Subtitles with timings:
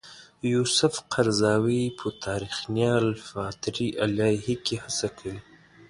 [0.53, 5.39] یوسف قرضاوي په تاریخنا المفتری علیه کې هڅه کوي.